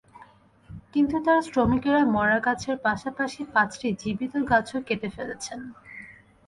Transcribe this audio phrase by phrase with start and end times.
[0.93, 5.59] কিন্তু তাঁর শ্রমিকেরা মরা গাছের পাশাপাশি পাঁচটি জীবিত গাছও কেটে ফেলেছেন।